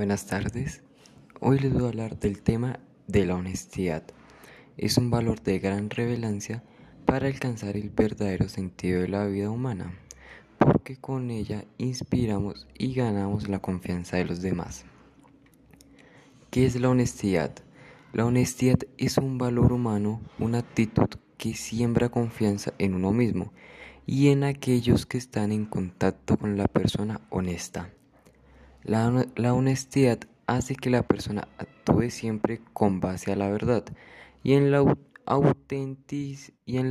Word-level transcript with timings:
Buenas 0.00 0.24
tardes. 0.24 0.82
Hoy 1.40 1.58
les 1.58 1.74
voy 1.74 1.84
a 1.84 1.88
hablar 1.88 2.18
del 2.18 2.40
tema 2.40 2.80
de 3.06 3.26
la 3.26 3.34
honestidad. 3.34 4.02
Es 4.78 4.96
un 4.96 5.10
valor 5.10 5.42
de 5.42 5.58
gran 5.58 5.90
relevancia 5.90 6.62
para 7.04 7.26
alcanzar 7.26 7.76
el 7.76 7.90
verdadero 7.90 8.48
sentido 8.48 9.02
de 9.02 9.08
la 9.08 9.26
vida 9.26 9.50
humana, 9.50 9.92
porque 10.56 10.96
con 10.96 11.30
ella 11.30 11.66
inspiramos 11.76 12.66
y 12.78 12.94
ganamos 12.94 13.50
la 13.50 13.58
confianza 13.58 14.16
de 14.16 14.24
los 14.24 14.40
demás. 14.40 14.86
¿Qué 16.48 16.64
es 16.64 16.80
la 16.80 16.88
honestidad? 16.88 17.52
La 18.14 18.24
honestidad 18.24 18.78
es 18.96 19.18
un 19.18 19.36
valor 19.36 19.70
humano, 19.70 20.22
una 20.38 20.60
actitud 20.60 21.10
que 21.36 21.52
siembra 21.52 22.08
confianza 22.08 22.72
en 22.78 22.94
uno 22.94 23.12
mismo 23.12 23.52
y 24.06 24.28
en 24.28 24.44
aquellos 24.44 25.04
que 25.04 25.18
están 25.18 25.52
en 25.52 25.66
contacto 25.66 26.38
con 26.38 26.56
la 26.56 26.68
persona 26.68 27.20
honesta. 27.28 27.90
La, 28.82 29.52
honestidad 29.52 30.20
hace 30.46 30.74
que 30.74 30.88
la 30.88 31.02
persona 31.02 31.46
actúe 31.58 32.08
siempre 32.10 32.62
con 32.72 33.00
base 33.00 33.30
a 33.30 33.36
la 33.36 33.50
verdad 33.50 33.84
y 34.42 34.54
en 34.54 34.70
la, 34.70 34.84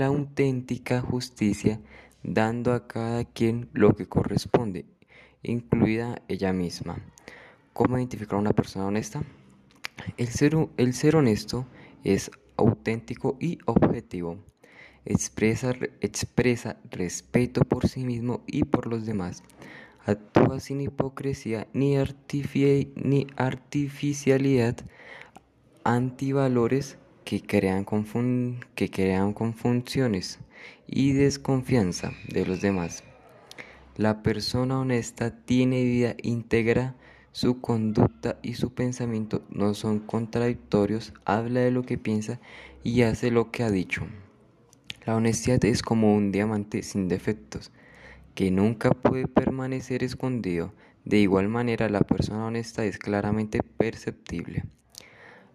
auténtica 0.05 1.02
justicia, 1.02 1.79
dando 2.21 2.73
a 2.73 2.88
cada 2.88 3.25
quien 3.25 3.70
lo 3.73 3.95
que 3.95 4.07
corresponde, 4.07 4.85
incluida 5.41 6.21
ella 6.27 6.53
misma. 6.53 6.99
¿Cómo 7.73 7.98
identificar 7.98 8.35
a 8.35 8.41
una 8.41 8.53
persona 8.53 8.85
honesta? 8.85 9.23
El 10.17 10.27
ser, 10.27 11.15
honesto 11.15 11.65
es 12.03 12.29
auténtico 12.55 13.35
y 13.40 13.57
objetivo. 13.65 14.37
Expresa 15.05 15.73
respeto 16.91 17.62
por 17.62 17.87
sí 17.87 18.05
mismo 18.05 18.43
y 18.45 18.63
por 18.63 18.85
los 18.87 19.07
demás. 19.07 19.43
Actúa 20.09 20.59
sin 20.59 20.81
hipocresía 20.81 21.68
ni, 21.72 21.95
ni 22.95 23.27
artificialidad, 23.36 24.76
antivalores 25.84 26.98
que 27.26 27.43
crean, 27.43 27.85
que 28.74 28.90
crean 28.90 29.34
confusiones 29.34 30.40
y 30.88 31.12
desconfianza 31.12 32.12
de 32.27 32.43
los 32.43 32.60
demás. 32.60 33.04
La 33.98 34.24
persona 34.24 34.79
honesta 34.79 35.29
tiene 35.46 35.84
vida 35.84 36.16
íntegra 36.23 36.96
su 37.32 37.62
conducta 37.62 38.40
y 38.41 38.55
su 38.55 38.73
pensamiento 38.73 39.44
no 39.51 39.76
son 39.76 39.99
contradictorios, 39.99 41.13
habla 41.23 41.60
de 41.60 41.70
lo 41.70 41.84
que 41.84 41.99
piensa 41.99 42.40
y 42.84 43.04
hace 43.04 43.29
lo 43.29 43.51
que 43.51 43.62
ha 43.62 43.70
dicho. 43.70 44.07
La 45.05 45.16
honestidad 45.16 45.63
es 45.66 45.84
como 45.84 46.16
un 46.16 46.32
diamante 46.32 46.82
sin 46.82 47.07
defectos, 47.07 47.71
que 48.35 48.52
nunca 48.52 48.91
puede 48.91 49.27
permanecer 49.27 50.04
escondido. 50.04 50.74
De 51.05 51.18
igual 51.18 51.48
manera, 51.49 51.90
la 51.90 52.02
persona 52.02 52.46
honesta 52.46 52.85
es 52.85 52.98
claramente 52.98 53.62
perceptible. 53.63 54.66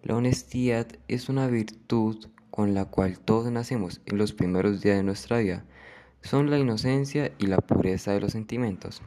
La 0.02 0.16
honestidad 0.16 0.86
es 1.08 1.28
una 1.28 1.46
virtud 1.46 2.26
con 2.50 2.74
la 2.74 2.84
cual 2.84 3.18
todos 3.18 3.50
nacemos 3.50 4.00
en 4.06 4.18
los 4.18 4.32
primeros 4.32 4.80
días 4.80 4.96
de 4.96 5.02
nuestra 5.02 5.38
vida. 5.38 5.64
Son 6.22 6.50
la 6.50 6.58
inocencia 6.58 7.32
y 7.38 7.46
la 7.46 7.58
pureza 7.58 8.12
de 8.12 8.20
los 8.20 8.32
sentimientos 8.32 9.02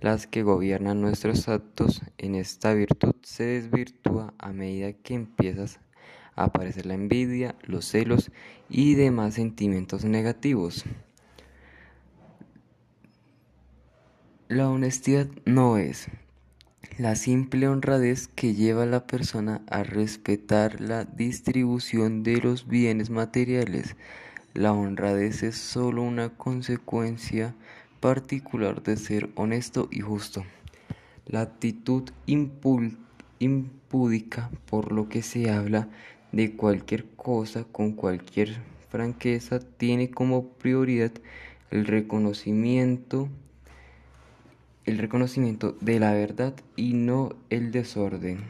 las 0.00 0.26
que 0.26 0.42
gobiernan 0.42 1.00
nuestros 1.00 1.48
actos. 1.48 2.02
En 2.18 2.34
esta 2.34 2.74
virtud 2.74 3.14
se 3.22 3.44
desvirtúa 3.44 4.34
a 4.38 4.52
medida 4.52 4.92
que 4.92 5.14
empiezas 5.14 5.80
a 6.34 6.44
aparecer 6.44 6.86
la 6.86 6.94
envidia, 6.94 7.56
los 7.62 7.86
celos 7.86 8.30
y 8.68 8.94
demás 8.94 9.34
sentimientos 9.34 10.04
negativos. 10.04 10.84
La 14.48 14.70
honestidad 14.70 15.26
no 15.44 15.76
es 15.76 16.06
la 16.98 17.16
simple 17.16 17.66
honradez 17.66 18.28
que 18.28 18.54
lleva 18.54 18.84
a 18.84 18.86
la 18.86 19.04
persona 19.04 19.60
a 19.66 19.82
respetar 19.82 20.80
la 20.80 21.04
distribución 21.04 22.22
de 22.22 22.36
los 22.36 22.68
bienes 22.68 23.10
materiales. 23.10 23.96
La 24.54 24.72
honradez 24.72 25.42
es 25.42 25.56
solo 25.56 26.02
una 26.02 26.28
consecuencia 26.28 27.56
particular 27.98 28.84
de 28.84 28.96
ser 28.96 29.30
honesto 29.34 29.88
y 29.90 29.98
justo. 29.98 30.44
La 31.26 31.40
actitud 31.40 32.08
impúdica 32.28 33.00
por 34.70 34.92
lo 34.92 35.08
que 35.08 35.22
se 35.22 35.50
habla 35.50 35.88
de 36.30 36.54
cualquier 36.54 37.04
cosa 37.16 37.64
con 37.64 37.94
cualquier 37.94 38.60
franqueza 38.90 39.58
tiene 39.58 40.08
como 40.08 40.50
prioridad 40.50 41.10
el 41.72 41.84
reconocimiento 41.84 43.28
el 44.86 44.98
reconocimiento 44.98 45.76
de 45.80 45.98
la 45.98 46.12
verdad 46.12 46.54
y 46.76 46.94
no 46.94 47.34
el 47.50 47.72
desorden. 47.72 48.44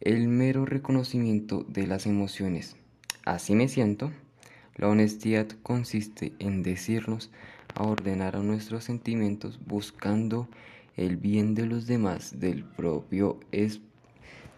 El 0.00 0.28
mero 0.28 0.64
reconocimiento 0.64 1.64
de 1.68 1.88
las 1.88 2.06
emociones. 2.06 2.76
Así 3.24 3.56
me 3.56 3.66
siento. 3.66 4.12
La 4.76 4.86
honestidad 4.88 5.48
consiste 5.64 6.34
en 6.38 6.62
decirnos 6.62 7.32
a 7.74 7.82
ordenar 7.82 8.36
a 8.36 8.42
nuestros 8.42 8.84
sentimientos 8.84 9.58
buscando 9.66 10.48
el 10.96 11.16
bien 11.16 11.56
de 11.56 11.66
los 11.66 11.86
demás 11.86 12.38
del 12.38 12.62
propio 12.62 13.40
es 13.50 13.80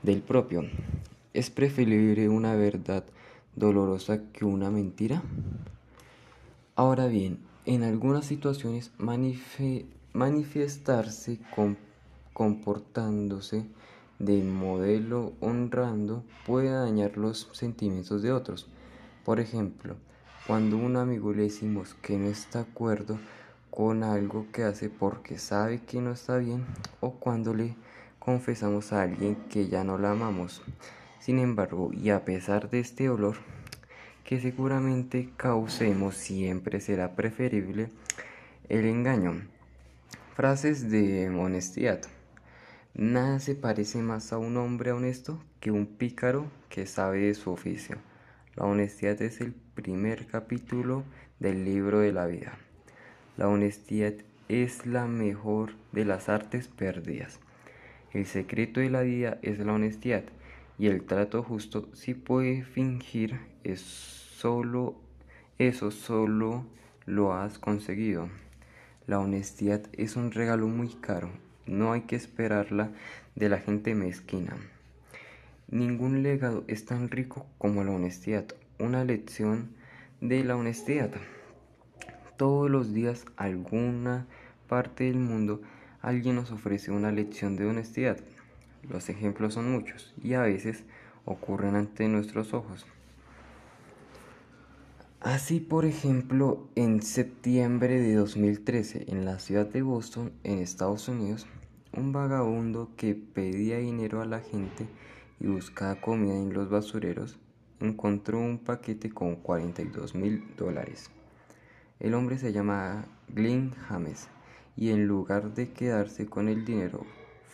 del 0.03 0.21
propio. 0.21 0.69
¿Es 1.33 1.49
preferible 1.49 2.29
una 2.29 2.55
verdad 2.55 3.05
dolorosa 3.57 4.23
que 4.33 4.45
una 4.45 4.71
mentira? 4.71 5.23
Ahora 6.77 7.07
bien, 7.07 7.39
en 7.69 7.83
algunas 7.83 8.25
situaciones 8.25 8.91
manifestarse 10.15 11.39
comportándose 12.33 13.67
de 14.19 14.43
modelo 14.43 15.35
honrando 15.41 16.25
puede 16.47 16.71
dañar 16.71 17.19
los 17.19 17.51
sentimientos 17.53 18.23
de 18.23 18.33
otros. 18.33 18.69
Por 19.23 19.39
ejemplo, 19.39 19.97
cuando 20.47 20.79
un 20.79 20.97
amigo 20.97 21.35
le 21.35 21.43
decimos 21.43 21.95
que 22.01 22.17
no 22.17 22.29
está 22.29 22.61
de 22.61 22.71
acuerdo 22.71 23.19
con 23.71 24.03
algo 24.03 24.47
que 24.51 24.65
hace 24.65 24.89
porque 24.89 25.39
sabe 25.39 25.83
que 25.83 26.01
no 26.01 26.13
está 26.13 26.39
bien 26.39 26.65
o 27.01 27.11
cuando 27.17 27.53
le 27.53 27.77
confesamos 28.19 28.95
a 28.95 29.03
alguien 29.03 29.37
que 29.51 29.69
ya 29.69 29.85
no 29.85 29.99
la 29.99 30.13
amamos. 30.13 30.63
Sin 31.21 31.39
embargo, 31.39 31.91
y 31.93 32.09
a 32.09 32.25
pesar 32.25 32.71
de 32.71 32.81
este 32.81 33.11
olor 33.11 33.37
que 34.29 34.39
seguramente 34.39 35.31
causemos, 35.39 36.15
siempre 36.15 36.83
será 36.83 37.17
preferible 37.17 37.89
el 38.69 38.85
engaño. 38.85 39.41
Frases 40.37 40.91
de 40.91 41.31
honestidad. 41.31 42.03
Nada 42.93 43.41
se 43.41 43.55
parece 43.55 44.03
más 44.03 44.35
a 44.35 44.37
un 44.37 44.59
hombre 44.59 44.93
honesto 44.93 45.43
que 45.61 45.71
un 45.71 45.87
pícaro 45.87 46.45
que 46.69 46.85
sabe 46.85 47.21
de 47.21 47.35
su 47.35 47.51
oficio. 47.51 47.97
La 48.55 48.67
honestidad 48.67 49.23
es 49.23 49.41
el 49.41 49.55
primer 49.75 50.27
capítulo 50.27 51.05
del 51.41 51.65
libro 51.65 52.01
de 52.01 52.13
la 52.13 52.27
vida. 52.27 52.59
La 53.39 53.49
honestidad 53.49 54.13
es 54.51 54.85
la 54.85 55.07
mejor 55.07 55.71
de 55.93 56.05
las 56.05 56.29
artes 56.29 56.69
perdidas. 56.69 57.41
El 58.13 58.27
secreto 58.27 58.81
de 58.81 58.91
la 58.91 59.01
vida 59.01 59.39
es 59.41 59.59
la 59.59 59.73
honestidad 59.73 60.25
y 60.79 60.87
el 60.87 61.03
trato 61.03 61.43
justo 61.43 61.89
si 61.95 62.15
puede 62.15 62.65
fingir 62.65 63.41
es 63.65 63.81
solo 63.81 64.97
eso 65.59 65.91
solo 65.91 66.65
lo 67.05 67.35
has 67.35 67.59
conseguido. 67.59 68.29
La 69.09 69.19
honestidad 69.19 69.83
es 69.93 70.15
un 70.15 70.31
regalo 70.31 70.69
muy 70.69 70.89
caro, 70.89 71.31
no 71.67 71.93
hay 71.93 72.03
que 72.03 72.15
esperarla 72.15 72.93
de 73.35 73.49
la 73.49 73.59
gente 73.59 73.97
mezquina. 73.97 74.57
Ningún 75.69 76.23
legado 76.23 76.63
es 76.69 76.85
tan 76.85 77.11
rico 77.11 77.47
como 77.59 77.83
la 77.83 77.91
honestidad, 77.91 78.47
una 78.79 79.05
lección 79.05 79.71
de 80.21 80.45
la 80.45 80.57
honestidad. 80.57 81.11
Todos 82.37 82.71
los 82.71 82.95
días, 82.95 83.25
alguna 83.37 84.27
parte 84.69 85.05
del 85.05 85.19
mundo, 85.19 85.61
alguien 86.03 86.37
nos 86.37 86.53
ofrece 86.53 86.93
una 86.93 87.11
lección 87.11 87.57
de 87.57 87.67
honestidad. 87.67 88.19
Los 88.89 89.09
ejemplos 89.09 89.55
son 89.55 89.71
muchos 89.71 90.15
y 90.23 90.35
a 90.35 90.43
veces 90.43 90.85
ocurren 91.25 91.77
ante 91.77 92.09
nuestros 92.09 92.55
ojos. 92.55 92.87
Así, 95.21 95.59
por 95.59 95.85
ejemplo, 95.85 96.69
en 96.77 97.03
septiembre 97.03 98.01
de 98.01 98.15
2013, 98.15 99.07
en 99.09 99.25
la 99.25 99.41
ciudad 99.41 99.67
de 99.67 99.83
Boston, 99.83 100.33
en 100.45 100.61
Estados 100.61 101.09
Unidos, 101.09 101.47
un 101.93 102.13
vagabundo 102.13 102.91
que 102.97 103.15
pedía 103.15 103.79
dinero 103.79 104.23
a 104.23 104.27
la 104.27 104.41
gente 104.41 104.87
y 105.41 105.49
buscaba 105.49 106.01
comida 106.01 106.37
en 106.37 106.55
los 106.55 106.71
basureros, 106.71 107.39
encontró 107.81 108.39
un 108.39 108.59
paquete 108.59 109.11
con 109.11 109.37
42 109.37 110.15
mil 110.15 110.55
dólares. 110.57 111.11
El 112.01 112.15
hombre 112.15 112.39
se 112.39 112.53
llamaba 112.53 113.07
Glenn 113.29 113.73
James 113.89 114.29
y 114.77 114.91
en 114.91 115.07
lugar 115.07 115.55
de 115.55 115.73
quedarse 115.73 116.27
con 116.27 116.49
el 116.49 116.65
dinero, 116.65 117.05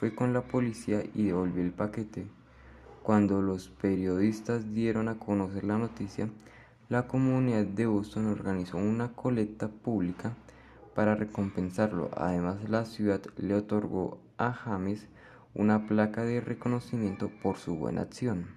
fue 0.05 0.15
con 0.15 0.35
la 0.35 0.43
policía 0.43 1.03
y 1.15 1.25
devolvió 1.25 1.63
el 1.63 1.73
paquete. 1.73 2.27
Cuando 3.03 3.41
los 3.41 3.71
periodistas 3.71 4.75
dieron 4.75 5.09
a 5.09 5.19
conocer 5.19 5.65
la 5.65 5.79
noticia, 5.79 6.29
la 6.91 7.07
comunidad 7.07 7.65
de 7.65 7.87
Boston 7.87 8.27
organizó 8.27 8.77
una 8.77 9.13
colecta 9.13 9.69
pública 9.69 10.37
para 10.95 11.15
recompensarlo. 11.15 12.11
Además, 12.19 12.69
la 12.69 12.85
ciudad 12.85 13.23
le 13.39 13.55
otorgó 13.55 14.19
a 14.37 14.53
James 14.53 15.09
una 15.55 15.87
placa 15.87 16.23
de 16.23 16.43
reconocimiento 16.43 17.31
por 17.43 17.57
su 17.57 17.77
buena 17.77 18.03
acción. 18.03 18.49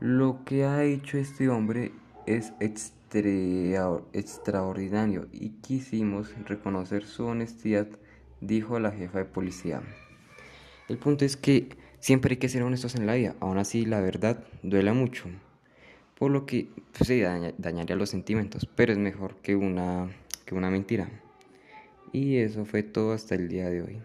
Lo 0.00 0.42
que 0.46 0.64
ha 0.64 0.84
hecho 0.84 1.18
este 1.18 1.50
hombre 1.50 1.92
es 2.24 2.54
extraordinario 2.60 5.28
y 5.32 5.50
quisimos 5.60 6.34
reconocer 6.46 7.04
su 7.04 7.26
honestidad, 7.26 7.88
dijo 8.40 8.80
la 8.80 8.92
jefa 8.92 9.18
de 9.18 9.26
policía. 9.26 9.82
El 10.88 10.98
punto 10.98 11.24
es 11.24 11.36
que 11.36 11.68
siempre 11.98 12.34
hay 12.34 12.36
que 12.36 12.48
ser 12.48 12.62
honestos 12.62 12.94
en 12.94 13.06
la 13.06 13.14
vida, 13.14 13.34
aún 13.40 13.58
así 13.58 13.84
la 13.84 14.00
verdad 14.00 14.44
duela 14.62 14.92
mucho, 14.92 15.24
por 16.18 16.30
lo 16.30 16.46
que 16.46 16.68
pues, 16.96 17.10
dañaría 17.58 17.96
los 17.96 18.10
sentimientos, 18.10 18.68
pero 18.76 18.92
es 18.92 18.98
mejor 18.98 19.36
que 19.42 19.56
una, 19.56 20.08
que 20.44 20.54
una 20.54 20.70
mentira. 20.70 21.08
Y 22.12 22.36
eso 22.36 22.64
fue 22.64 22.82
todo 22.82 23.12
hasta 23.12 23.34
el 23.34 23.48
día 23.48 23.68
de 23.68 23.82
hoy. 23.82 23.98